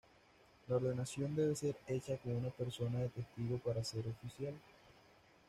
La 0.67 0.77
ordenación 0.77 1.35
debe 1.35 1.55
ser 1.55 1.75
hecha 1.85 2.17
con 2.17 2.31
una 2.35 2.49
persona 2.49 3.01
de 3.01 3.09
testigo 3.09 3.59
para 3.59 3.83
ser 3.83 4.07
oficial. 4.07 4.55